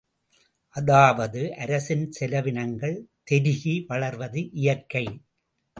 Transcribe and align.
அதாவது, 0.75 1.41
அரசின் 1.55 2.11
செலவினங்கள் 2.11 2.97
தெருகி 3.23 3.85
வளர்வது 3.87 4.49
இயற்கை. 4.51 5.05